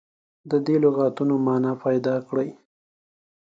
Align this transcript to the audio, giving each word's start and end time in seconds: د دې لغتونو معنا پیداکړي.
د 0.49 0.51
دې 0.65 0.75
لغتونو 0.83 1.33
معنا 1.45 1.71
پیداکړي. 1.83 2.49